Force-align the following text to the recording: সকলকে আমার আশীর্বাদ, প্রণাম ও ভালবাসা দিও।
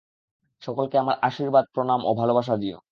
সকলকে 0.61 0.95
আমার 0.97 1.15
আশীর্বাদ, 1.21 1.65
প্রণাম 1.73 1.99
ও 2.05 2.11
ভালবাসা 2.13 2.55
দিও। 2.57 2.77